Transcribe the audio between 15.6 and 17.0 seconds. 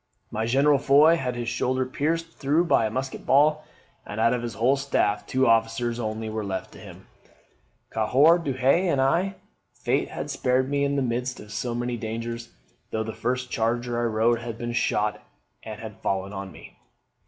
and had fallen on me.